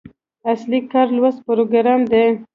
اصلي 0.51 0.79
کار 0.91 1.07
لوست 1.17 1.39
پروګرام 1.47 1.99
دی. 2.11 2.25